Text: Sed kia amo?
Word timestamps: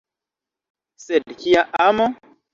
Sed 1.03 1.37
kia 1.43 1.67
amo? 1.87 2.11